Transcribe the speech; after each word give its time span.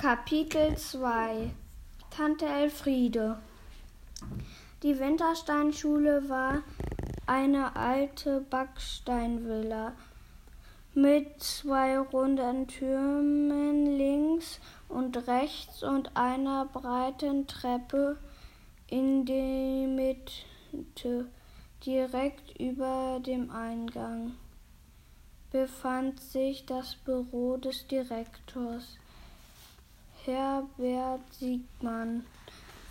Kapitel 0.00 0.78
2 0.78 1.50
Tante 2.08 2.46
Elfriede 2.46 3.38
Die 4.82 4.98
Wintersteinschule 4.98 6.26
war 6.26 6.62
eine 7.26 7.76
alte 7.76 8.40
Backsteinvilla 8.48 9.92
mit 10.94 11.42
zwei 11.42 11.98
runden 11.98 12.66
Türmen 12.66 13.98
links 13.98 14.58
und 14.88 15.28
rechts 15.28 15.82
und 15.82 16.16
einer 16.16 16.64
breiten 16.64 17.46
Treppe 17.46 18.16
in 18.86 19.26
die 19.26 19.86
Mitte, 19.86 21.26
direkt 21.84 22.58
über 22.58 23.20
dem 23.20 23.50
Eingang, 23.50 24.32
befand 25.50 26.20
sich 26.20 26.64
das 26.64 26.94
Büro 26.94 27.58
des 27.58 27.86
Direktors. 27.86 28.96
Herbert 30.24 31.20
Siegmann. 31.32 32.26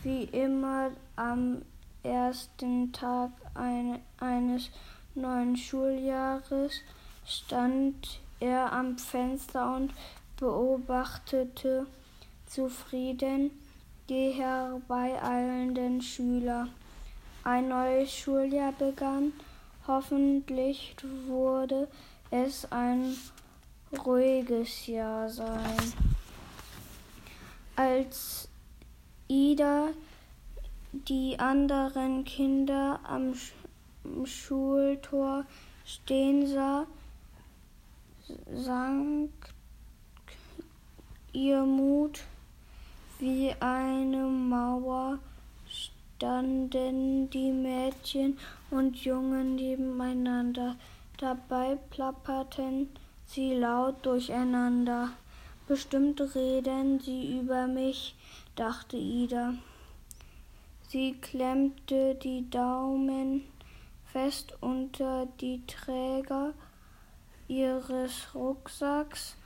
Wie 0.02 0.23
immer 0.23 0.90
am 1.16 1.62
ersten 2.02 2.91
Tag 2.91 3.31
ein, 3.54 3.99
eines 4.20 4.71
neuen 5.13 5.55
Schuljahres 5.55 6.81
stand 7.26 8.20
er 8.40 8.71
am 8.71 8.98
Fenster 8.98 9.76
und 9.76 9.94
beobachtete 10.40 11.85
zufrieden 12.48 13.52
die 14.09 14.32
herbeieilenden 14.32 16.02
Schüler. 16.02 16.68
Ein 17.43 17.70
neues 17.70 18.12
Schuljahr 18.12 18.71
begann. 18.71 19.34
Hoffentlich 19.85 20.96
wurde 21.27 21.88
es 22.32 22.71
ein 22.71 23.16
ruhiges 24.04 24.88
Jahr 24.88 25.30
sein. 25.30 26.19
Als 27.80 28.50
Ida 29.30 29.92
die 30.92 31.40
anderen 31.40 32.26
Kinder 32.26 32.99
am 33.05 33.34
Schultor 34.26 35.46
stehen 35.86 36.46
sah, 36.46 36.86
sank 38.54 39.32
ihr 41.32 41.63
Mut 41.63 42.26
wie 43.20 43.55
eine 43.62 44.26
Mauer, 44.26 45.20
standen 45.70 47.30
die 47.30 47.54
Mädchen 47.54 48.38
und 48.71 48.98
Jungen 49.05 49.55
nebeneinander. 49.55 50.76
Dabei 51.18 51.77
plapperten 51.91 52.90
sie 53.26 53.54
laut 53.54 54.05
durcheinander. 54.05 55.12
Bestimmt 55.70 56.20
reden 56.34 56.99
sie 56.99 57.39
über 57.39 57.67
mich, 57.67 58.15
dachte 58.55 58.98
Ida. 58.98 59.53
Sie 60.87 61.13
klemmte 61.13 62.15
die 62.15 62.49
Daumen 62.49 63.43
fest 64.03 64.57
unter 64.62 65.28
die 65.40 65.62
Träger 65.67 66.56
ihres 67.47 68.34
Rucksacks 68.34 69.38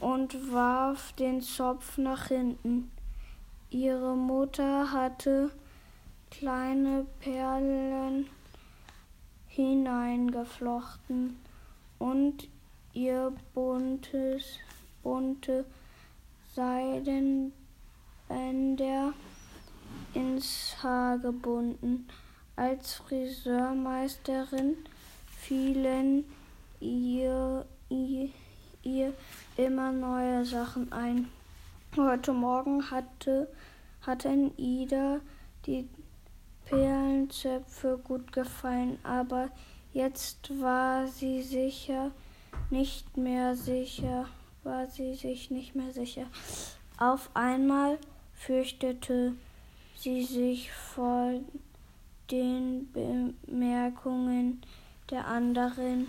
und 0.00 0.52
warf 0.52 1.12
den 1.12 1.42
Zopf 1.42 1.96
nach 1.96 2.26
hinten. 2.26 2.90
Ihre 3.70 4.16
Mutter 4.16 4.90
hatte 4.90 5.52
kleine 6.32 7.06
Perlen 7.20 8.28
hineingeflochten 9.46 11.38
und 12.00 12.48
ihr 12.94 13.32
buntes 13.54 14.58
bunte 15.08 15.64
Seidenbänder 16.54 17.54
ins 20.12 20.76
Haar 20.82 21.16
gebunden. 21.18 22.06
Als 22.56 22.96
Friseurmeisterin 22.96 24.76
fielen 25.30 26.26
ihr, 26.80 27.64
ihr, 27.88 28.28
ihr 28.82 29.14
immer 29.56 29.92
neue 29.92 30.44
Sachen 30.44 30.92
ein. 30.92 31.30
Heute 31.96 32.34
Morgen 32.34 32.90
hatte, 32.90 33.48
hatten 34.02 34.52
Ida 34.58 35.20
die 35.64 35.88
Perlenzöpfe 36.66 37.98
gut 38.04 38.30
gefallen, 38.30 38.98
aber 39.04 39.48
jetzt 39.94 40.50
war 40.60 41.06
sie 41.06 41.40
sicher 41.40 42.10
nicht 42.68 43.16
mehr 43.16 43.56
sicher 43.56 44.26
war 44.68 44.86
sie 44.86 45.14
sich 45.14 45.50
nicht 45.50 45.74
mehr 45.74 45.92
sicher. 45.92 46.26
Auf 46.98 47.30
einmal 47.34 47.98
fürchtete 48.34 49.32
sie 49.96 50.24
sich 50.24 50.70
vor 50.70 51.40
den 52.30 52.92
Bemerkungen 52.92 54.60
der 55.10 55.26
anderen 55.26 56.06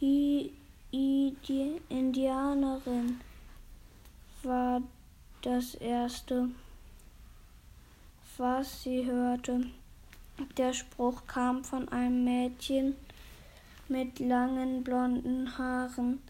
Hi 0.00 0.52
die 0.92 1.82
Indianerin 1.90 3.20
war 4.42 4.80
das 5.42 5.74
erste, 5.74 6.48
was 8.36 8.84
sie 8.84 9.04
hörte. 9.04 9.66
Der 10.56 10.72
Spruch 10.72 11.26
kam 11.26 11.64
von 11.64 11.88
einem 11.88 12.24
Mädchen 12.24 12.94
mit 13.88 14.20
langen 14.20 14.84
blonden 14.84 15.58
Haaren 15.58 16.22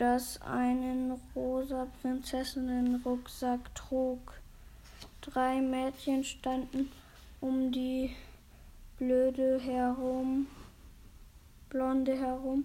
das 0.00 0.40
einen 0.40 1.20
rosa 1.36 1.86
Prinzessinnenrucksack 2.00 3.74
trug. 3.74 4.40
Drei 5.20 5.60
Mädchen 5.60 6.24
standen 6.24 6.90
um 7.42 7.70
die 7.70 8.16
Blöde 8.98 9.60
herum, 9.60 10.46
Blonde 11.68 12.16
herum, 12.16 12.64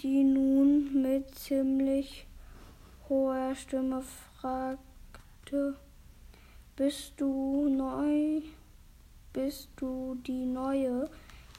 die 0.00 0.24
nun 0.24 1.02
mit 1.02 1.34
ziemlich 1.34 2.26
hoher 3.10 3.54
Stimme 3.54 4.02
fragte, 4.40 5.76
bist 6.76 7.12
du 7.18 7.68
neu? 7.68 8.40
Bist 9.34 9.68
du 9.76 10.16
die 10.26 10.46
Neue? 10.46 11.10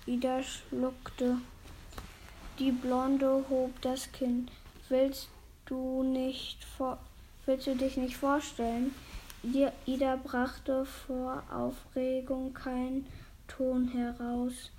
Ida 0.08 0.42
schluckte. 0.42 1.38
Die 2.58 2.72
Blonde 2.72 3.46
hob 3.48 3.80
das 3.82 4.12
Kinn. 4.12 4.50
Willst 4.92 5.30
du 5.68 6.04
nicht 6.04 6.58
willst 7.46 7.66
du 7.66 7.78
dich 7.78 7.96
nicht 7.96 8.18
vorstellen? 8.18 8.94
Ida 9.86 10.18
brachte 10.18 10.84
vor 10.84 11.44
Aufregung 11.50 12.54
keinen 12.54 13.08
Ton 13.48 13.88
heraus. 13.88 14.70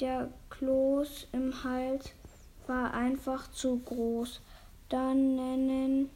Der 0.00 0.28
Kloß 0.50 1.28
im 1.30 1.62
Hals 1.62 2.10
war 2.66 2.92
einfach 2.92 3.48
zu 3.52 3.78
groß. 3.84 4.40
Dann 4.88 5.36
nennen 5.36 6.10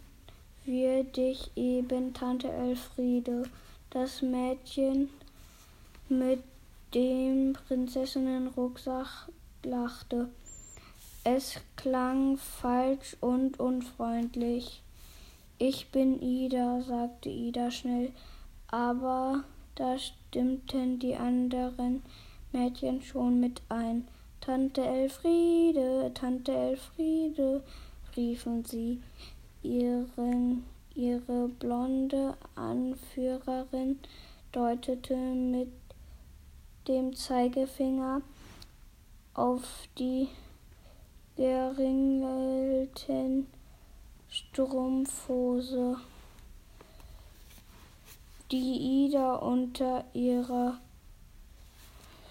wir 0.65 1.05
dich 1.05 1.53
eben 1.55 2.13
Tante 2.13 2.51
Elfriede. 2.51 3.45
Das 3.91 4.23
Mädchen 4.23 5.09
mit 6.09 6.43
dem 6.95 7.53
Prinzessinnenrucksack 7.53 9.29
lachte. 9.63 10.31
Es 11.33 11.61
klang 11.77 12.39
falsch 12.39 13.17
und 13.21 13.61
unfreundlich. 13.61 14.83
Ich 15.59 15.93
bin 15.93 16.21
Ida, 16.21 16.81
sagte 16.81 17.29
Ida 17.29 17.71
schnell, 17.71 18.11
aber 18.67 19.45
da 19.77 19.97
stimmten 19.97 20.99
die 20.99 21.15
anderen 21.15 22.03
Mädchen 22.51 23.01
schon 23.01 23.39
mit 23.39 23.63
ein. 23.69 24.09
Tante 24.41 24.85
Elfriede, 24.85 26.11
Tante 26.15 26.51
Elfriede, 26.51 27.63
riefen 28.17 28.65
sie. 28.65 29.01
Ihren, 29.63 30.65
ihre 30.97 31.47
blonde 31.47 32.37
Anführerin 32.57 34.01
deutete 34.51 35.15
mit 35.15 35.71
dem 36.89 37.15
Zeigefinger 37.15 38.21
auf 39.35 39.87
die 39.97 40.27
geringelten 41.41 43.47
Strumpfhose, 44.29 45.97
die 48.51 49.07
Ida 49.07 49.37
unter 49.37 50.05
ihrer 50.13 50.79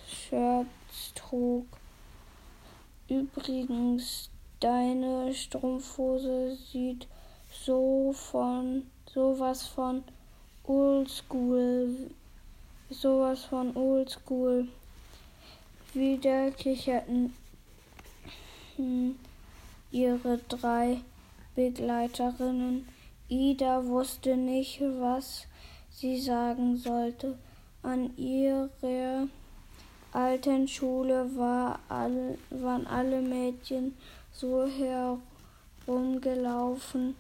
Shirts 0.08 1.14
trug. 1.16 1.66
Übrigens, 3.08 4.30
deine 4.60 5.34
Strumpfhose 5.34 6.56
sieht 6.72 7.08
so 7.66 8.14
von 8.14 8.86
sowas 9.12 9.66
von 9.66 10.04
oldschool, 10.66 12.12
sowas 12.92 13.44
von 13.46 13.76
oldschool. 13.76 14.68
Wieder 15.96 16.52
kicherten 16.52 17.34
ihre 19.92 20.38
drei 20.50 21.02
Begleiterinnen. 21.56 22.88
Ida 23.28 23.86
wusste 23.86 24.38
nicht, 24.38 24.82
was 24.82 25.46
sie 25.92 26.20
sagen 26.20 26.78
sollte. 26.78 27.38
An 27.84 28.16
ihrer 28.18 29.28
alten 30.12 30.68
Schule 30.68 31.36
war 31.36 31.80
all, 31.90 32.38
waren 32.50 32.88
alle 32.88 33.22
Mädchen 33.22 33.96
so 34.32 34.68
herumgelaufen. 35.86 37.16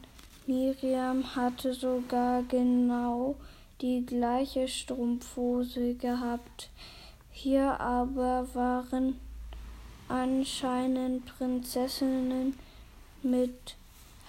Miriam 0.47 1.35
hatte 1.35 1.73
sogar 1.73 2.43
genau 2.43 3.35
die 3.81 4.05
gleiche 4.05 4.67
Strumpfhose 4.67 5.93
gehabt. 5.93 6.69
Hier 7.31 7.79
aber 7.79 8.47
waren 8.53 9.19
anscheinend 10.09 11.25
Prinzessinnen 11.37 12.57
mit 13.23 13.75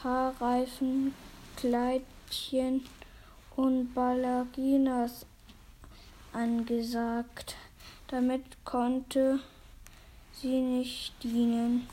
haarreifen 0.05 1.15
Kleidchen 1.57 2.87
und 3.57 3.93
Ballerinas 3.95 5.27
angesagt. 6.33 7.57
Damit 8.09 8.45
konnte 8.65 9.41
sie 10.33 10.61
nicht 10.61 11.13
dienen. 11.23 11.89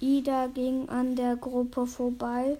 Ida 0.00 0.46
ging 0.46 0.88
an 0.88 1.16
der 1.16 1.36
Gruppe 1.36 1.86
vorbei. 1.86 2.58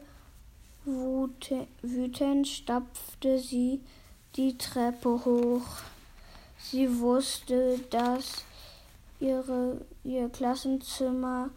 Wütend 0.84 2.48
stapfte 2.48 3.38
sie 3.38 3.80
die 4.36 4.56
Treppe 4.58 5.24
hoch. 5.24 5.82
Sie 6.70 7.00
wusste, 7.00 7.78
dass 7.88 8.44
ihre, 9.20 9.80
ihr 10.04 10.28
Klassenzimmer 10.28 11.48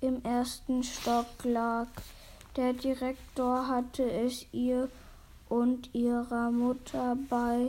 im 0.00 0.24
ersten 0.24 0.82
Stock 0.82 1.44
lag. 1.44 1.86
Der 2.56 2.72
Direktor 2.72 3.68
hatte 3.68 4.10
es 4.10 4.44
ihr 4.50 4.88
und 5.48 5.94
ihrer 5.94 6.50
Mutter 6.50 7.16
bei 7.30 7.68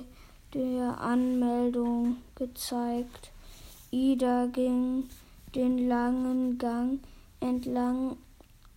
der 0.56 1.00
Anmeldung 1.00 2.18
gezeigt. 2.34 3.30
Ida 3.92 4.48
ging 4.48 5.08
den 5.54 5.88
langen 5.88 6.58
Gang 6.58 7.00
entlang 7.40 8.18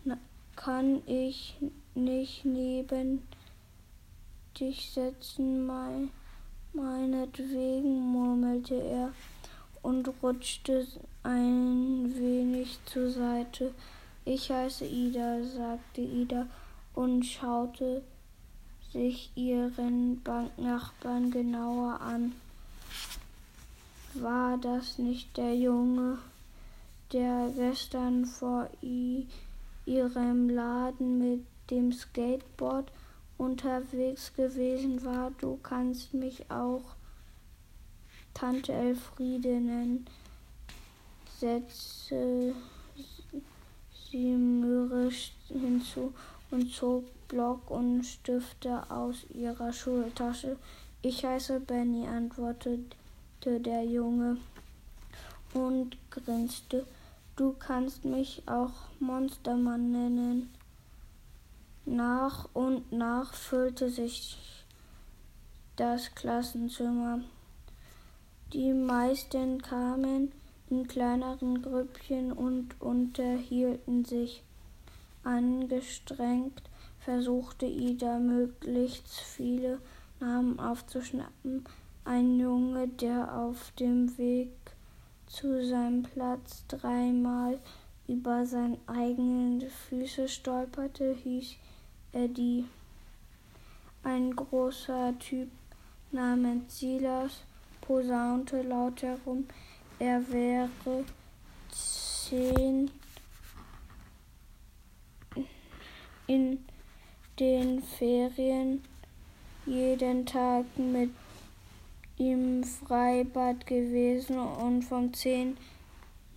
Na, 0.04 0.18
kann 0.56 1.02
ich 1.06 1.56
nicht 1.94 2.44
neben 2.44 3.22
dich 4.58 4.90
setzen, 4.90 5.66
mein, 5.66 6.10
meinetwegen, 6.72 8.00
murmelte 8.00 8.74
er 8.74 9.12
und 9.82 10.10
rutschte 10.22 10.86
ein 11.22 12.14
wenig 12.16 12.78
zur 12.86 13.10
Seite. 13.10 13.74
Ich 14.24 14.50
heiße 14.50 14.86
Ida, 14.86 15.42
sagte 15.42 16.00
Ida 16.00 16.46
und 16.98 17.22
schaute 17.22 18.02
sich 18.92 19.30
ihren 19.36 20.20
Banknachbarn 20.24 21.30
genauer 21.30 22.00
an. 22.00 22.32
War 24.14 24.58
das 24.58 24.98
nicht 24.98 25.36
der 25.36 25.54
Junge, 25.54 26.18
der 27.12 27.52
gestern 27.54 28.26
vor 28.26 28.68
ihrem 29.86 30.50
Laden 30.50 31.18
mit 31.20 31.46
dem 31.70 31.92
Skateboard 31.92 32.90
unterwegs 33.36 34.34
gewesen 34.34 35.04
war? 35.04 35.30
Du 35.38 35.56
kannst 35.62 36.14
mich 36.14 36.50
auch 36.50 36.96
Tante 38.34 38.72
Elfriede 38.72 39.60
nennen 39.60 40.04
setzte 41.38 42.56
sie 44.10 44.34
mürrisch 44.34 45.32
hinzu 45.46 46.12
und 46.50 46.72
zog 46.72 47.04
Block 47.28 47.70
und 47.70 48.04
Stifte 48.04 48.90
aus 48.90 49.26
ihrer 49.30 49.72
Schultasche. 49.72 50.56
Ich 51.02 51.24
heiße 51.24 51.60
Benny, 51.60 52.06
antwortete 52.06 52.80
der 53.44 53.84
Junge 53.84 54.38
und 55.54 55.96
grinste. 56.10 56.86
Du 57.36 57.52
kannst 57.52 58.04
mich 58.04 58.42
auch 58.46 58.72
Monstermann 58.98 59.92
nennen. 59.92 60.50
Nach 61.84 62.48
und 62.52 62.92
nach 62.92 63.32
füllte 63.32 63.90
sich 63.90 64.36
das 65.76 66.14
Klassenzimmer. 66.14 67.20
Die 68.52 68.72
meisten 68.72 69.62
kamen 69.62 70.32
in 70.70 70.88
kleineren 70.88 71.62
Grüppchen 71.62 72.32
und 72.32 72.80
unterhielten 72.80 74.04
sich. 74.04 74.42
Angestrengt 75.28 76.62
versuchte 77.00 77.66
Ida 77.66 78.18
möglichst 78.18 79.10
viele 79.20 79.78
Namen 80.20 80.58
aufzuschnappen. 80.58 81.64
Ein 82.06 82.40
Junge, 82.40 82.88
der 82.88 83.36
auf 83.36 83.70
dem 83.72 84.16
Weg 84.16 84.48
zu 85.26 85.62
seinem 85.66 86.02
Platz 86.02 86.64
dreimal 86.68 87.58
über 88.06 88.46
seine 88.46 88.78
eigenen 88.86 89.60
Füße 89.60 90.28
stolperte, 90.28 91.14
hieß 91.22 91.56
Eddie. 92.12 92.64
Ein 94.02 94.34
großer 94.34 95.12
Typ 95.18 95.50
namens 96.10 96.78
Silas 96.78 97.42
posaunte 97.82 98.62
laut 98.62 99.02
herum, 99.02 99.46
er 99.98 100.26
wäre 100.32 101.04
zehn 101.70 102.90
in 106.28 106.64
den 107.40 107.82
Ferien 107.82 108.84
jeden 109.66 110.26
Tag 110.26 110.64
mit 110.76 111.10
im 112.18 112.62
Freibad 112.64 113.66
gewesen 113.66 114.38
und 114.38 114.82
vom 114.82 115.12
10 115.12 115.56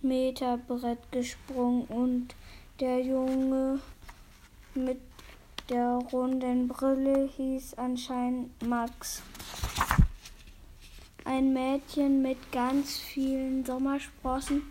Meter 0.00 0.56
Brett 0.56 0.98
gesprungen 1.12 1.84
und 1.84 2.34
der 2.80 3.00
Junge 3.00 3.80
mit 4.74 4.98
der 5.68 6.00
runden 6.12 6.68
Brille 6.68 7.28
hieß 7.36 7.74
anscheinend 7.74 8.50
Max. 8.66 9.22
Ein 11.24 11.52
Mädchen 11.52 12.22
mit 12.22 12.50
ganz 12.50 12.96
vielen 12.96 13.64
Sommersprossen 13.64 14.62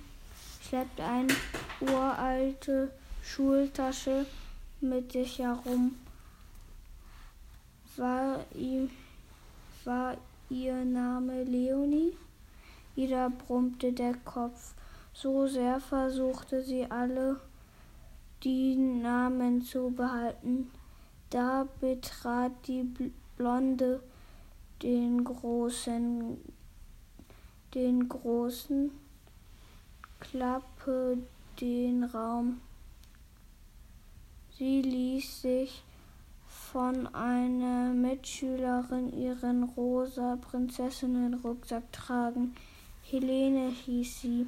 schleppt 0.62 1.00
eine 1.00 1.34
uralte 1.80 2.92
Schultasche 3.24 4.26
mit 4.82 5.12
sich 5.12 5.40
herum. 5.40 5.96
War, 7.98 8.40
ihm, 8.56 8.90
war 9.84 10.18
ihr 10.50 10.84
Name 10.84 11.44
Leonie? 11.44 12.18
Ida 12.96 13.30
brummte 13.30 13.94
der 13.94 14.16
Kopf. 14.26 14.74
So 15.14 15.48
sehr 15.48 15.80
versuchte 15.80 16.64
sie 16.64 16.90
alle 16.90 17.40
die 18.44 18.76
Namen 18.76 19.62
zu 19.62 19.92
behalten. 19.92 20.72
Da 21.30 21.68
betrat 21.80 22.52
die 22.68 22.84
Blonde 23.38 24.02
den 24.82 25.24
großen, 25.24 26.38
den 27.74 28.10
großen 28.10 28.92
Klappe 30.20 31.18
den 31.60 32.04
Raum. 32.04 32.62
Sie 34.62 34.84
ließ 34.84 35.42
sich 35.42 35.82
von 36.48 37.08
einer 37.16 37.94
Mitschülerin 37.94 39.12
ihren 39.20 39.64
rosa 39.64 40.36
Prinzessinnenrucksack 40.36 41.92
tragen. 41.92 42.56
Helene 43.02 43.70
hieß 43.70 44.22
sie. 44.22 44.46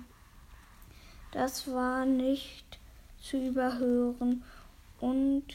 Das 1.31 1.67
war 1.73 2.05
nicht 2.05 2.77
zu 3.23 3.37
überhören 3.37 4.43
und 5.01 5.45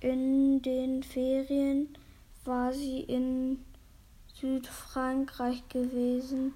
in 0.00 0.60
den 0.60 1.02
Ferien 1.02 1.88
war 2.44 2.74
sie 2.74 3.00
in 3.00 3.64
Südfrankreich 4.34 5.66
gewesen. 5.70 6.52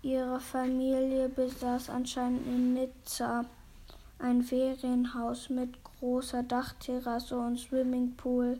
Ihre 0.00 0.40
Familie 0.40 1.28
besaß 1.28 1.90
anscheinend 1.90 2.46
in 2.46 2.72
Nizza 2.72 3.44
ein 4.18 4.42
Ferienhaus 4.42 5.50
mit 5.50 5.84
großer 6.00 6.42
Dachterrasse 6.42 7.38
und 7.38 7.58
Swimmingpool. 7.58 8.58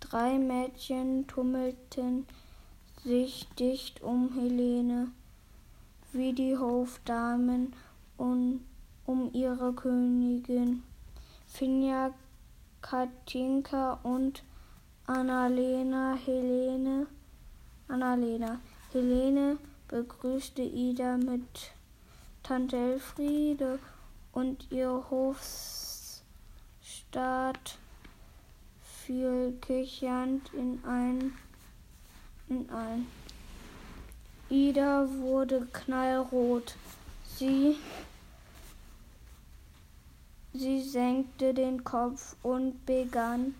Drei 0.00 0.38
Mädchen 0.38 1.26
tummelten 1.26 2.26
sich 3.04 3.46
dicht 3.58 4.02
um 4.02 4.32
Helene, 4.34 5.08
wie 6.12 6.32
die 6.32 6.56
Hofdamen 6.56 7.74
und 8.16 8.60
um 9.06 9.30
ihre 9.32 9.72
Königin. 9.72 10.82
Finja, 11.46 12.12
Katinka 12.80 14.00
und 14.02 14.42
Annalena 15.06 16.14
Helene. 16.24 17.06
Annalena. 17.88 18.58
Helene 18.92 19.58
begrüßte 19.88 20.62
Ida 20.62 21.16
mit 21.16 21.72
Tante 22.42 22.76
Elfriede 22.76 23.78
und 24.32 24.70
ihr 24.70 25.04
Hofstaat 27.14 27.78
fiel 28.82 29.56
kichernd 29.60 30.52
in 30.52 30.80
ein, 30.84 31.32
in 32.48 32.68
ein. 32.70 33.06
Ida 34.50 35.06
wurde 35.20 35.66
knallrot. 35.72 36.74
Sie 37.24 37.76
Sie 40.52 40.82
senkte 40.82 41.54
den 41.54 41.84
Kopf 41.84 42.36
und 42.42 42.84
begann 42.84 43.54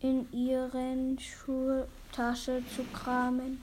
in 0.00 0.30
ihren 0.32 1.18
Schultasche 1.18 2.62
zu 2.74 2.82
kramen. 2.92 3.62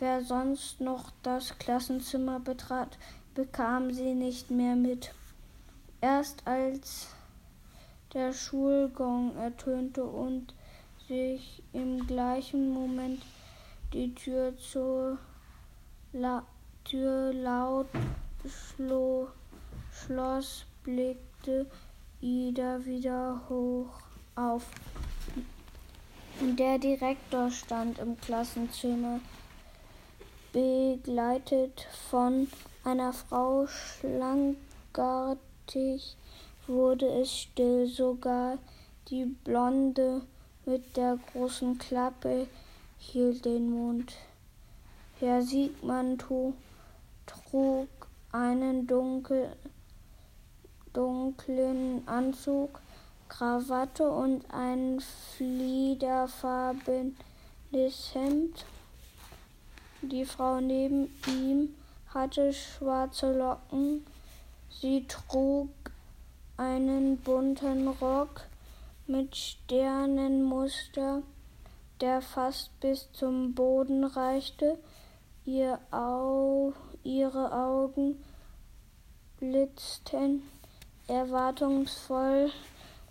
Wer 0.00 0.24
sonst 0.24 0.80
noch 0.80 1.12
das 1.22 1.56
Klassenzimmer 1.58 2.40
betrat, 2.40 2.98
bekam 3.34 3.92
sie 3.92 4.14
nicht 4.14 4.50
mehr 4.50 4.76
mit. 4.76 5.12
Erst 6.00 6.46
als 6.46 7.08
der 8.14 8.32
Schulgong 8.32 9.36
ertönte 9.36 10.04
und 10.04 10.54
sich 11.08 11.62
im 11.72 12.06
gleichen 12.06 12.70
Moment 12.72 13.22
die 13.92 14.14
Tür 14.14 14.56
zur 14.58 15.18
La 16.12 16.44
Tür 16.84 17.32
laut 17.32 17.88
schloss, 19.92 20.64
blickte 20.84 21.66
Ida 22.20 22.84
wieder 22.84 23.40
hoch 23.48 24.00
auf. 24.34 24.64
Der 26.40 26.78
Direktor 26.78 27.50
stand 27.50 27.98
im 27.98 28.20
Klassenzimmer, 28.20 29.20
begleitet 30.52 31.86
von 32.10 32.46
einer 32.84 33.12
Frau. 33.12 33.66
Schlangartig 33.66 34.56
wurde 36.66 37.06
es 37.06 37.32
still, 37.32 37.86
sogar 37.86 38.58
die 39.08 39.24
Blonde 39.24 40.22
mit 40.64 40.96
der 40.96 41.18
großen 41.32 41.78
Klappe 41.78 42.48
hielt 42.98 43.44
den 43.44 43.70
Mund. 43.70 44.14
Herr 45.20 45.42
Siegmann 45.42 46.18
trug 46.18 46.48
einen 48.32 48.86
dunkel, 48.86 49.56
dunklen 50.92 52.06
Anzug, 52.06 52.80
Krawatte 53.28 54.10
und 54.10 54.44
ein 54.52 55.00
fliederfarbenes 55.36 57.14
Hemd. 58.14 58.64
Die 60.02 60.24
Frau 60.24 60.60
neben 60.60 61.10
ihm 61.26 61.74
hatte 62.12 62.52
schwarze 62.52 63.32
Locken. 63.36 64.04
Sie 64.68 65.06
trug 65.06 65.70
einen 66.56 67.18
bunten 67.18 67.88
Rock 67.88 68.42
mit 69.06 69.36
Sternenmuster, 69.36 71.22
der 72.00 72.22
fast 72.22 72.78
bis 72.80 73.10
zum 73.12 73.54
Boden 73.54 74.04
reichte. 74.04 74.78
Ihr 75.44 75.78
Au 75.90 76.72
ihre 77.02 77.52
Augen 77.52 78.22
blitzten 79.38 80.42
Erwartungsvoll, 81.06 82.50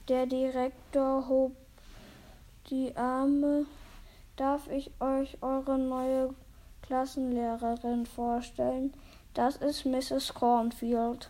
der 0.09 0.25
Direktor 0.25 1.27
hob 1.29 1.53
die 2.69 2.95
Arme. 2.97 3.65
Darf 4.35 4.67
ich 4.69 4.91
euch 4.99 5.37
eure 5.41 5.77
neue 5.77 6.33
Klassenlehrerin 6.81 8.05
vorstellen? 8.05 8.93
Das 9.33 9.55
ist 9.55 9.85
Mrs. 9.85 10.33
Cornfield. 10.33 11.29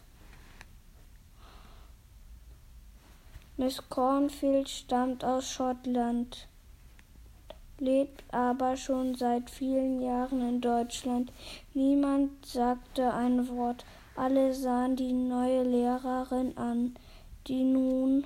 Miss 3.58 3.82
Cornfield 3.90 4.68
stammt 4.68 5.24
aus 5.24 5.50
Schottland, 5.50 6.50
lebt 7.80 8.24
aber 8.34 8.76
schon 8.76 9.16
seit 9.16 9.50
vielen 9.50 10.02
Jahren 10.02 10.42
in 10.42 10.60
Deutschland. 10.60 11.32
Niemand 11.74 12.46
sagte 12.46 13.14
ein 13.14 13.48
Wort. 13.48 13.86
Alle 14.18 14.54
sahen 14.54 14.98
die 14.98 15.14
neue 15.14 15.64
Lehrerin 15.64 16.58
an, 16.58 16.96
die 17.48 17.64
nun 17.64 18.26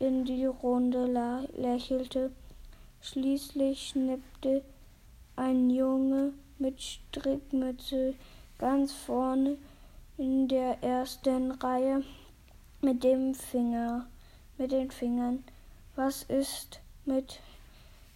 in 0.00 0.24
die 0.24 0.46
Runde 0.46 1.06
lächelte. 1.56 2.32
Schließlich 3.00 3.90
schnippte 3.90 4.62
ein 5.36 5.70
Junge 5.70 6.32
mit 6.58 6.80
Strickmütze 6.80 8.14
ganz 8.58 8.92
vorne 8.92 9.56
in 10.16 10.48
der 10.48 10.82
ersten 10.82 11.52
Reihe 11.52 12.02
mit 12.80 13.04
dem 13.04 13.34
Finger, 13.34 14.06
mit 14.58 14.72
den 14.72 14.90
Fingern. 14.90 15.44
Was 15.96 16.24
ist 16.24 16.80
mit 17.04 17.40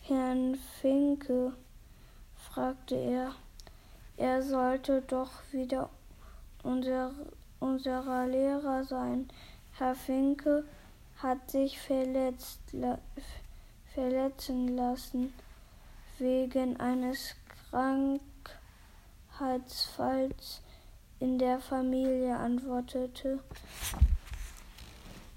Herrn 0.03 0.59
Finke? 0.81 1.53
fragte 2.37 2.97
er. 2.97 3.35
Er 4.17 4.43
sollte 4.43 5.03
doch 5.03 5.31
wieder 5.53 5.91
unser, 6.63 7.13
unserer 7.61 8.27
Lehrer 8.27 8.83
sein. 8.85 9.29
Herr 9.79 9.95
Finke 9.95 10.65
hat 11.17 11.51
sich 11.51 11.81
verletzt, 11.81 12.61
verletzen 13.95 14.77
lassen 14.77 15.33
wegen 16.19 16.79
eines 16.79 17.35
Krankheitsfalls 17.71 20.61
in 21.21 21.39
der 21.39 21.59
Familie, 21.61 22.37
antwortete 22.37 23.39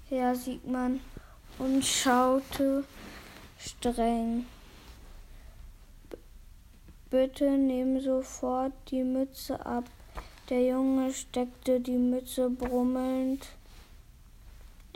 Herr 0.08 0.36
Siegmann 0.36 1.00
und 1.58 1.84
schaute 1.84 2.84
streng. 3.58 4.46
Bitte 7.10 7.50
nimm 7.50 8.00
sofort 8.00 8.72
die 8.90 9.02
Mütze 9.02 9.66
ab. 9.66 9.84
Der 10.48 10.64
Junge 10.64 11.12
steckte 11.12 11.80
die 11.80 11.98
Mütze 11.98 12.48
brummelnd 12.48 13.48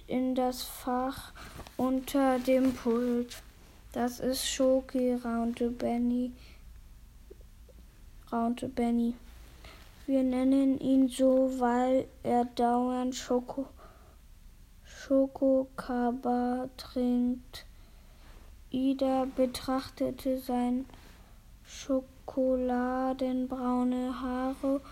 in 0.07 0.37
das 0.37 0.63
Fach 0.63 1.33
unter 1.77 2.39
dem 2.39 2.73
Pult. 2.73 3.43
Das 3.93 4.21
ist 4.21 4.47
Schoki, 4.47 5.15
raunte 5.15 5.71
Benny. 5.71 6.31
raunte 8.31 8.69
Benny. 8.69 9.15
Wir 10.07 10.23
nennen 10.23 10.79
ihn 10.79 11.09
so, 11.09 11.51
weil 11.59 12.07
er 12.23 12.45
dauernd 12.45 13.17
Schoko, 13.17 13.67
Schokokaba 15.01 16.69
trinkt. 16.77 17.65
Ida 18.71 19.27
betrachtete 19.35 20.39
sein 20.39 20.85
schokoladenbraune 21.65 24.21
Haare 24.21 24.83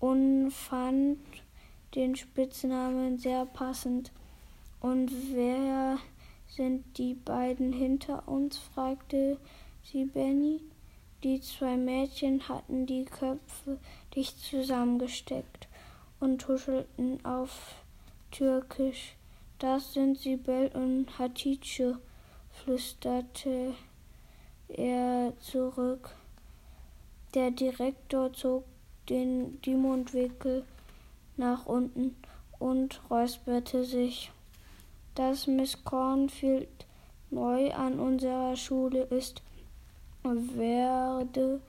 und 0.00 0.50
fand 0.50 1.18
den 1.94 2.14
Spitznamen 2.14 3.16
sehr 3.16 3.46
passend. 3.46 4.12
Und 4.80 5.10
wer 5.32 5.96
sind 6.46 6.98
die 6.98 7.14
beiden 7.14 7.72
hinter 7.72 8.28
uns? 8.28 8.58
fragte 8.58 9.38
sie 9.82 10.04
Benny. 10.04 10.60
Die 11.22 11.40
zwei 11.40 11.78
Mädchen 11.78 12.46
hatten 12.50 12.84
die 12.84 13.06
Köpfe 13.06 13.78
dicht 14.14 14.38
zusammengesteckt 14.40 15.68
und 16.20 16.42
tuschelten 16.42 17.24
auf 17.24 17.76
Türkisch. 18.30 19.16
Das 19.58 19.94
sind 19.94 20.18
Sibel 20.18 20.68
und 20.74 21.18
Hatice, 21.18 21.98
flüsterte 22.50 23.74
er 24.68 25.32
zurück. 25.40 26.14
Der 27.34 27.50
Direktor 27.50 28.32
zog 28.32 28.64
den, 29.08 29.60
die 29.62 29.74
Mundwinkel 29.74 30.64
nach 31.36 31.66
unten 31.66 32.16
und 32.58 33.00
räusperte 33.10 33.84
sich. 33.84 34.30
Dass 35.14 35.46
Miss 35.46 35.84
Cornfield 35.84 36.86
neu 37.30 37.72
an 37.72 37.98
unserer 37.98 38.56
Schule 38.56 39.02
ist, 39.02 39.42
werde 40.22 41.60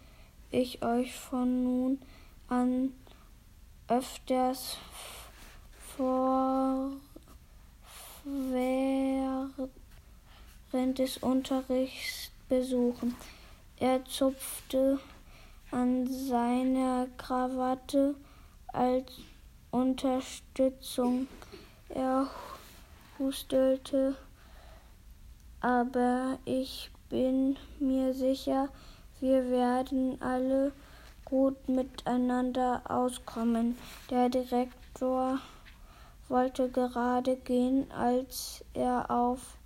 ich 0.52 0.84
euch 0.84 1.14
von 1.14 1.64
nun 1.64 2.00
an 2.48 2.94
öfters 3.88 4.78
vor 5.98 6.92
während 10.72 11.00
des 11.00 11.18
Unterrichts 11.18 12.30
besuchen. 12.48 13.16
Er 13.80 14.06
zupfte 14.06 15.00
an 15.72 16.08
seiner 16.08 17.08
Krawatte 17.18 18.16
als 18.68 19.12
Unterstützung. 19.72 21.28
Er 21.90 22.30
hustelte, 23.18 24.16
aber 25.62 26.38
ich 26.46 26.92
bin 27.10 27.58
mir 27.80 28.14
sicher, 28.14 28.70
wir 29.20 29.50
werden 29.50 30.22
alle 30.22 30.72
gut 31.26 31.68
miteinander 31.68 32.82
auskommen. 32.88 33.78
Der 34.10 34.30
Direktor 34.30 35.40
wollte 36.30 36.70
gerade 36.70 37.36
gehen, 37.38 37.92
als 37.92 38.64
er 38.74 39.10
auf 39.10 39.58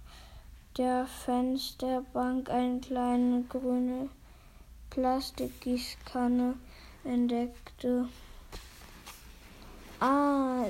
der 0.78 1.06
Fensterbank 1.06 2.50
eine 2.50 2.80
kleine 2.80 3.44
grüne 3.50 4.10
Plastikgießkanne 4.90 6.56
entdeckte. 7.04 8.08
Ah, 10.00 10.66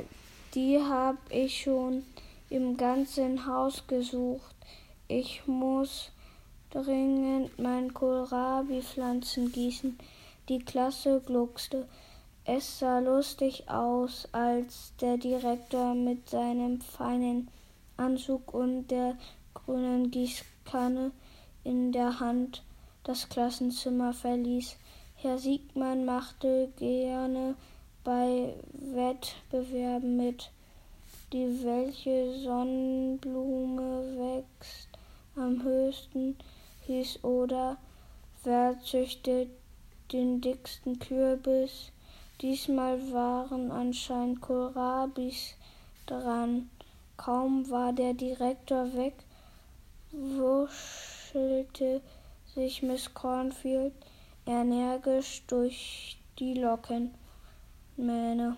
die 0.54 0.80
hab 0.80 1.18
ich 1.30 1.62
schon 1.62 2.04
im 2.50 2.78
ganzen 2.78 3.46
Haus 3.46 3.86
gesucht. 3.88 4.56
Ich 5.08 5.48
muss 5.48 6.12
dringend 6.70 7.58
mein 7.60 7.94
Kohlrabi-Pflanzen 7.94 9.52
gießen. 9.52 9.98
Die 10.50 10.60
Klasse 10.60 11.22
gluckste. 11.26 11.88
Es 12.44 12.80
sah 12.80 12.98
lustig 12.98 13.70
aus, 13.70 14.28
als 14.32 14.94
der 15.00 15.18
Direktor 15.18 15.94
mit 15.94 16.28
seinem 16.28 16.82
feinen 16.82 17.50
Anzug 17.98 18.56
und 18.56 18.88
der 18.88 19.16
grünen 19.54 20.10
Gießkanne 20.10 21.12
in 21.64 21.92
der 21.92 22.20
Hand 22.20 22.64
das 23.04 23.30
Klassenzimmer 23.30 24.14
verließ. 24.14 24.76
Herr 25.18 25.38
Siegmann 25.38 26.04
machte 26.04 26.72
gerne 26.78 27.54
bei 28.04 28.56
Wettbewerben 28.74 30.18
mit. 30.18 30.50
Die 31.32 31.64
welche 31.64 32.34
Sonnenblume 32.40 34.18
wächst 34.18 34.90
am 35.36 35.64
höchsten 35.64 36.36
hieß 36.88 37.24
oder 37.24 37.78
wer 38.44 38.80
züchtet 38.82 39.50
den 40.12 40.42
dicksten 40.42 40.98
Kürbis 40.98 41.92
Diesmal 42.42 43.14
waren 43.14 43.72
anscheinend 43.72 44.42
Kohlrabis 44.42 45.54
dran. 46.08 46.72
Kaum 47.16 47.70
war 47.70 47.94
der 47.94 48.16
Direktor 48.16 48.96
weg, 48.96 49.14
wuschelte 50.12 52.02
sich 52.56 52.82
Miss 52.82 53.14
Cornfield 53.14 53.94
energisch 54.48 55.44
durch 55.46 56.18
die 56.40 56.56
Lockenmähne. 56.56 58.58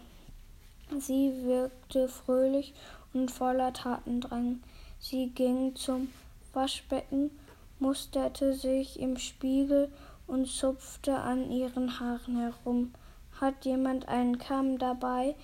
Sie 0.98 1.44
wirkte 1.44 2.08
fröhlich 2.08 2.74
und 3.14 3.32
voller 3.32 3.74
Tatendrang. 3.74 4.64
Sie 4.98 5.28
ging 5.28 5.76
zum 5.76 6.08
Waschbecken, 6.54 7.32
musterte 7.80 8.54
sich 8.54 8.98
im 8.98 9.18
Spiegel 9.18 9.92
und 10.26 10.48
zupfte 10.48 11.18
an 11.18 11.52
ihren 11.52 12.00
Haaren 12.00 12.38
herum. 12.38 12.94
Hat 13.40 13.66
jemand 13.66 14.08
einen 14.08 14.38
Kamm 14.38 14.78
dabei? 14.78 15.36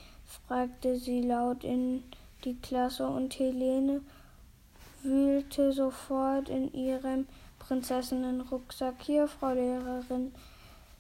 fragte 0.48 0.98
sie 0.98 1.22
laut 1.22 1.64
in 1.64 2.04
die 2.44 2.56
Klasse 2.56 3.08
und 3.08 3.38
Helene 3.40 4.02
wühlte 5.04 5.72
sofort 5.72 6.50
in 6.50 6.74
ihrem 6.74 7.28
Prinzessinnenrucksack. 7.60 8.96
Hier, 9.02 9.28
Frau 9.28 9.54
Lehrerin. 9.54 10.34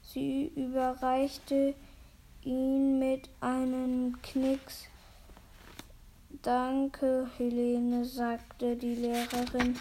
Sie 0.01 0.51
überreichte 0.55 1.75
ihn 2.43 2.99
mit 2.99 3.29
einem 3.41 4.21
Knicks. 4.21 4.85
Danke, 6.41 7.29
Helene, 7.37 8.05
sagte 8.05 8.75
die 8.75 8.95
Lehrerin. 8.95 9.77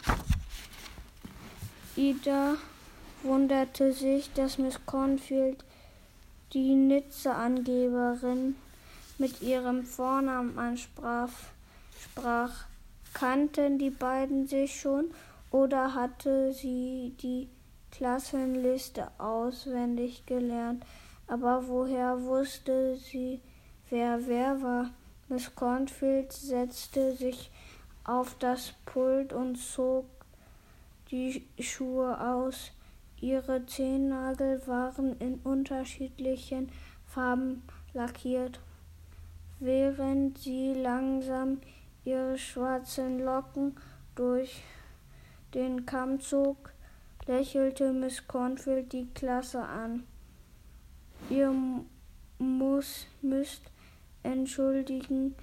Ida 1.96 2.56
wunderte 3.22 3.92
sich, 3.92 4.32
dass 4.32 4.58
Miss 4.58 4.78
Cornfield 4.86 5.64
die 6.52 6.74
Nizza-Angeberin 6.74 8.56
mit 9.18 9.42
ihrem 9.42 9.84
Vornamen 9.84 10.58
ansprach. 10.58 11.30
Sprach. 12.00 12.64
Kannten 13.14 13.78
die 13.78 13.90
beiden 13.90 14.46
sich 14.46 14.80
schon 14.80 15.10
oder 15.50 15.94
hatte 15.94 16.52
sie 16.52 17.14
die 17.20 17.48
Klassenliste 17.90 19.08
auswendig 19.18 20.26
gelernt? 20.26 20.84
Aber 21.26 21.66
woher 21.66 22.22
wusste 22.22 22.96
sie, 22.96 23.40
wer 23.90 24.26
wer 24.26 24.62
war? 24.62 24.90
Miss 25.28 25.54
Cornfield 25.54 26.32
setzte 26.32 27.14
sich 27.16 27.50
auf 28.04 28.36
das 28.38 28.72
Pult 28.86 29.32
und 29.32 29.56
zog 29.56 30.06
die 31.10 31.46
Schuhe 31.58 32.18
aus. 32.20 32.70
Ihre 33.20 33.66
Zehennagel 33.66 34.64
waren 34.66 35.18
in 35.18 35.40
unterschiedlichen 35.40 36.70
Farben 37.04 37.62
lackiert, 37.92 38.60
während 39.58 40.38
sie 40.38 40.72
langsam 40.74 41.60
ihre 42.04 42.38
schwarzen 42.38 43.18
Locken 43.18 43.74
durch 44.14 44.62
den 45.54 45.84
Kamm 45.84 46.20
zog, 46.20 46.72
lächelte 47.26 47.92
Miss 47.92 48.26
Cornfield 48.28 48.92
die 48.92 49.08
Klasse 49.14 49.62
an. 49.62 50.04
Ihr 51.28 51.52
muss, 52.38 53.06
müsst 53.20 53.62
entschuldigen, 54.22 55.34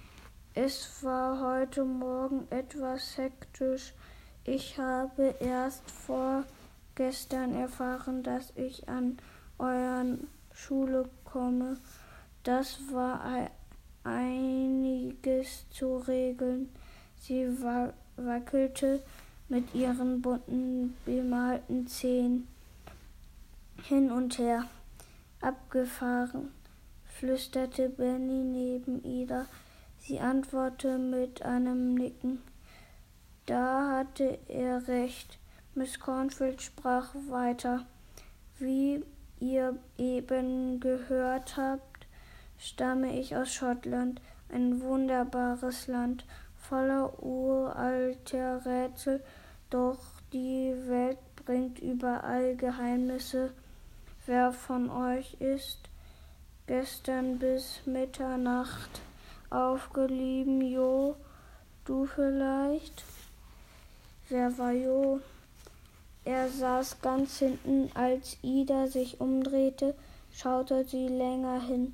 es 0.54 1.04
war 1.04 1.42
heute 1.42 1.84
Morgen 1.84 2.48
etwas 2.50 3.18
hektisch. 3.18 3.94
Ich 4.46 4.78
habe 4.78 5.36
erst 5.42 5.92
vor 5.92 6.46
gestern 6.96 7.54
erfahren, 7.54 8.24
dass 8.24 8.52
ich 8.56 8.88
an 8.90 9.18
euren 9.58 10.28
Schule 10.54 11.10
komme. 11.24 11.78
Das 12.44 12.80
war 12.92 13.50
einiges 14.04 15.70
zu 15.70 15.98
regeln. 15.98 16.70
Sie 17.20 17.48
wackelte 18.18 19.02
mit 19.50 19.74
ihren 19.76 20.22
bunten 20.22 20.96
bemalten 21.06 21.88
Zehen 21.88 22.48
hin 23.84 24.12
und 24.12 24.38
her. 24.38 24.66
Abgefahren, 25.42 26.52
flüsterte 27.06 27.90
Benny 27.90 28.44
neben 28.44 29.04
Ida. 29.04 29.46
Sie 30.00 30.20
antwortete 30.20 30.98
mit 30.98 31.42
einem 31.42 31.94
Nicken. 31.96 32.42
Da 33.46 33.98
hatte 33.98 34.40
er 34.48 34.88
recht. 34.88 35.38
Miss 35.78 36.00
Cornfield 36.00 36.62
sprach 36.62 37.14
weiter. 37.30 37.86
Wie 38.60 39.04
ihr 39.42 39.78
eben 39.98 40.80
gehört 40.80 41.58
habt, 41.58 42.08
stamme 42.58 43.20
ich 43.20 43.36
aus 43.36 43.54
Schottland, 43.54 44.22
ein 44.48 44.80
wunderbares 44.80 45.88
Land, 45.88 46.24
voller 46.58 47.22
uralter 47.22 48.66
Rätsel, 48.66 49.22
doch 49.70 50.00
die 50.32 50.74
Welt 50.88 51.18
bringt 51.46 51.80
überall 51.80 52.56
Geheimnisse. 52.56 53.52
Wer 54.26 54.54
von 54.54 54.90
euch 54.90 55.34
ist 55.42 55.90
gestern 56.68 57.38
bis 57.38 57.82
Mitternacht 57.86 59.02
aufgeblieben, 59.50 60.62
Jo? 60.62 61.18
Du 61.84 62.06
vielleicht? 62.06 63.04
Wer 64.30 64.58
war 64.58 64.72
Jo? 64.72 65.20
Er 66.26 66.50
saß 66.50 67.02
ganz 67.02 67.38
hinten, 67.38 67.92
als 67.94 68.38
Ida 68.42 68.88
sich 68.88 69.22
umdrehte, 69.22 69.94
schaute 70.32 70.84
sie 70.84 71.08
länger 71.08 71.62
hin, 71.62 71.94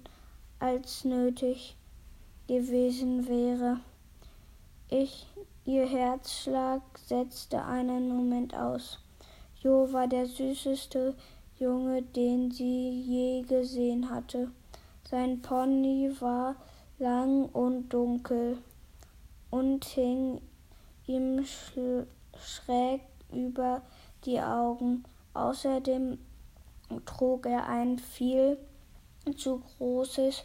als 0.58 1.04
nötig 1.04 1.76
gewesen 2.48 3.28
wäre. 3.28 3.82
Ich, 4.90 5.28
ihr 5.66 5.86
Herzschlag 5.86 6.82
setzte 7.06 7.66
einen 7.66 8.08
Moment 8.08 8.56
aus. 8.56 9.00
Jo 9.62 9.92
war 9.92 10.08
der 10.08 10.28
süßeste 10.28 11.14
Junge, 11.60 12.02
den 12.02 12.52
sie 12.52 13.02
je 13.02 13.42
gesehen 13.42 14.10
hatte. 14.10 14.50
Sein 15.10 15.42
Pony 15.42 16.10
war 16.22 16.56
lang 17.00 17.50
und 17.50 17.90
dunkel 17.90 18.58
und 19.50 19.84
hing 19.84 20.40
ihm 21.06 21.46
schräg 21.46 23.02
über 23.34 23.82
die 24.26 24.40
Augen. 24.40 25.04
Außerdem 25.34 26.18
trug 27.06 27.46
er 27.46 27.68
ein 27.68 28.00
viel 28.00 28.58
zu 29.38 29.62
großes 29.78 30.44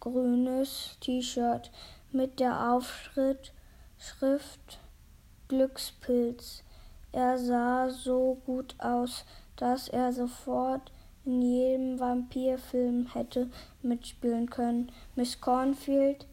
grünes 0.00 0.96
T-Shirt 1.00 1.70
mit 2.12 2.40
der 2.40 2.72
Aufschrift 2.72 3.52
Schrift 3.98 4.78
Glückspilz. 5.48 6.62
Er 7.10 7.36
sah 7.38 7.90
so 7.90 8.38
gut 8.46 8.76
aus, 8.78 9.24
dass 9.56 9.88
er 9.88 10.12
sofort 10.12 10.92
in 11.24 11.42
jedem 11.42 11.98
Vampirfilm 11.98 13.12
hätte 13.12 13.50
mitspielen 13.82 14.48
können. 14.48 14.92
Miss 15.16 15.40
Cornfield 15.40 16.26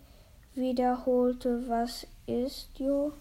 wiederholte, 0.53 1.67
was 1.67 2.05
ist, 2.27 2.69
Jo? 2.77 3.13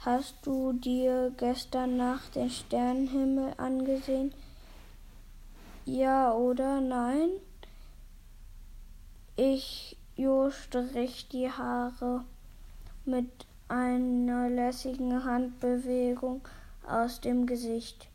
Hast 0.00 0.46
du 0.46 0.72
dir 0.74 1.32
gestern 1.36 1.96
Nacht 1.96 2.36
den 2.36 2.50
Sternenhimmel 2.50 3.54
angesehen? 3.56 4.32
Ja 5.86 6.32
oder 6.32 6.80
nein? 6.80 7.30
Ich, 9.34 9.96
Jo, 10.14 10.50
strich 10.50 11.28
die 11.28 11.50
Haare 11.50 12.24
mit 13.04 13.28
einer 13.68 14.48
lässigen 14.48 15.24
Handbewegung 15.24 16.42
aus 16.86 17.20
dem 17.20 17.46
Gesicht. 17.46 18.08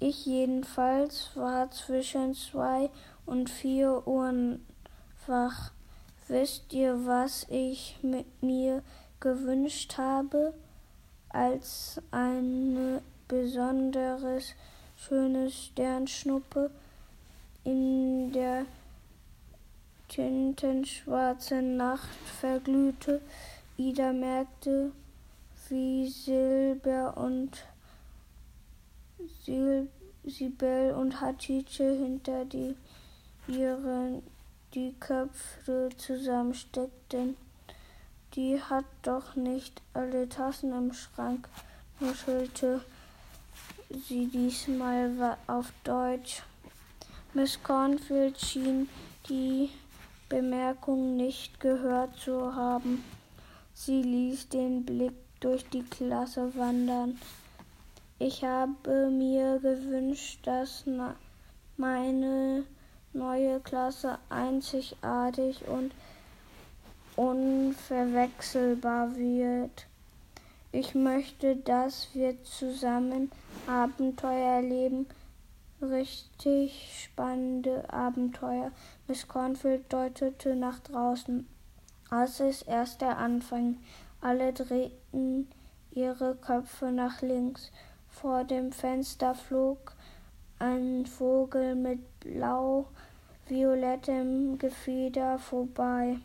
Ich 0.00 0.26
jedenfalls 0.26 1.30
war 1.34 1.70
zwischen 1.70 2.34
zwei 2.34 2.90
und 3.26 3.50
vier 3.50 4.06
Uhr 4.06 4.58
wach. 5.26 5.72
Wisst 6.28 6.72
ihr, 6.72 7.06
was 7.06 7.46
ich 7.48 7.98
mit 8.02 8.42
mir 8.42 8.82
gewünscht 9.18 9.98
habe? 9.98 10.54
Als 11.30 12.00
eine 12.10 13.02
besonderes 13.26 14.54
schöne 14.98 15.50
Sternschnuppe 15.50 16.70
in 17.64 18.32
der 18.32 18.66
tintenschwarzen 20.08 21.76
Nacht 21.76 22.08
verglühte. 22.40 23.20
Ida 23.76 24.12
merkte, 24.12 24.92
wie 25.68 26.08
Silber 26.08 27.16
und 27.16 27.64
Sil 29.44 29.88
Sibel 30.24 30.92
und 30.92 31.20
Hatice 31.20 31.96
hinter 31.96 32.44
die 32.44 32.74
ihren 33.46 34.22
die 34.74 34.94
Köpfe 35.00 35.88
zusammensteckten. 35.96 37.36
Die 38.34 38.60
hat 38.60 38.84
doch 39.02 39.36
nicht 39.36 39.80
alle 39.94 40.28
Tassen 40.28 40.72
im 40.72 40.92
Schrank, 40.92 41.48
nuschelte 42.00 42.82
sie 43.90 44.26
diesmal 44.26 45.36
auf 45.46 45.72
Deutsch. 45.84 46.42
Miss 47.34 47.62
Cornfield 47.62 48.40
schien 48.40 48.88
die 49.28 49.70
Bemerkung 50.28 51.16
nicht 51.16 51.60
gehört 51.60 52.16
zu 52.16 52.54
haben. 52.54 53.04
Sie 53.74 54.02
ließ 54.02 54.48
den 54.48 54.84
Blick 54.84 55.14
durch 55.40 55.68
die 55.70 55.84
Klasse 55.84 56.54
wandern. 56.56 57.18
Ich 58.18 58.42
habe 58.42 59.10
mir 59.10 59.58
gewünscht, 59.60 60.40
dass 60.42 60.84
meine 61.76 62.64
neue 63.12 63.60
Klasse 63.60 64.18
einzigartig 64.28 65.66
und 65.68 65.92
unverwechselbar 67.16 69.14
wird. 69.16 69.86
Ich 70.70 70.94
möchte, 70.94 71.56
dass 71.56 72.08
wir 72.12 72.44
zusammen 72.44 73.32
Abenteuer 73.66 74.56
erleben, 74.56 75.06
richtig 75.80 77.04
spannende 77.04 77.90
Abenteuer. 77.90 78.70
Miss 79.06 79.26
Cornfield 79.26 79.90
deutete 79.90 80.54
nach 80.54 80.78
draußen. 80.80 81.48
Das 82.10 82.40
ist 82.40 82.68
erst 82.68 83.00
der 83.00 83.16
Anfang. 83.16 83.78
Alle 84.20 84.52
drehten 84.52 85.48
ihre 85.92 86.34
Köpfe 86.34 86.92
nach 86.92 87.22
links. 87.22 87.72
Vor 88.10 88.44
dem 88.44 88.70
Fenster 88.70 89.34
flog 89.34 89.94
ein 90.58 91.06
Vogel 91.06 91.76
mit 91.76 92.00
blau-violettem 92.20 94.58
Gefieder 94.58 95.38
vorbei. 95.38 96.18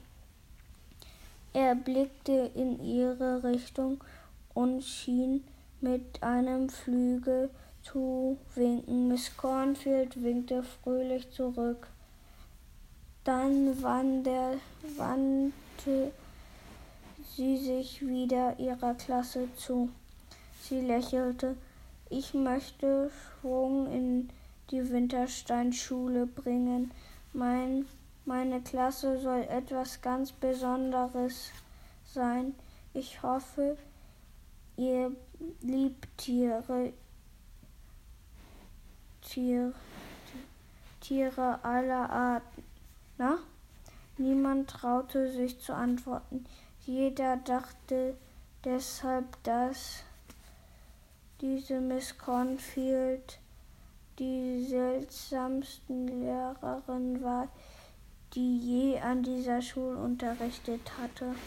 Er 1.54 1.76
blickte 1.76 2.52
in 2.56 2.84
ihre 2.84 3.42
Richtung 3.44 4.04
und 4.54 4.84
schien 4.84 5.44
mit 5.82 6.22
einem 6.24 6.70
Flügel 6.70 7.50
zuwinken. 7.82 9.08
Miss 9.10 9.36
Cornfield 9.36 10.22
winkte 10.24 10.64
fröhlich 10.64 11.30
zurück. 11.32 11.88
Dann 13.24 13.82
wandte 13.82 14.60
sie 17.36 17.58
sich 17.58 18.06
wieder 18.06 18.60
ihrer 18.60 18.96
Klasse 18.96 19.48
zu. 19.56 19.90
Sie 20.62 20.82
lächelte. 20.82 21.56
Ich 22.10 22.34
möchte 22.34 23.10
Schwung 23.10 23.92
in 23.92 24.30
die 24.72 24.90
Wintersteinschule 24.90 26.26
bringen. 26.26 26.92
Mein, 27.34 27.86
meine 28.26 28.62
Klasse 28.62 29.20
soll 29.20 29.42
etwas 29.50 30.02
ganz 30.02 30.32
Besonderes 30.32 31.52
sein. 32.06 32.56
Ich 32.94 33.24
hoffe, 33.24 33.78
ihr 34.78 35.12
liebt 35.62 36.08
Tiere, 36.18 36.94
Tier, 39.22 39.74
Tiere 41.00 41.64
aller 41.64 42.10
Arten. 42.10 42.64
Na? 43.18 43.38
Niemand 44.18 44.70
traute 44.70 45.32
sich 45.32 45.60
zu 45.60 45.74
antworten. 45.74 46.46
Jeder 46.86 47.38
dachte 47.38 48.16
deshalb, 48.64 49.42
dass 49.44 50.04
diese 51.42 51.82
Miss 51.82 52.18
Cornfield 52.18 53.40
die 54.20 54.66
seltsamsten 54.66 56.08
Lehrerin 56.08 57.24
war, 57.24 57.48
die 58.34 58.58
je 58.60 59.00
an 59.00 59.24
dieser 59.24 59.62
Schule 59.62 59.98
unterrichtet 59.98 60.82
hatte. 61.02 61.36